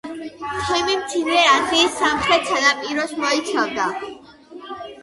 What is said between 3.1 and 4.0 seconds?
მოიცავდა.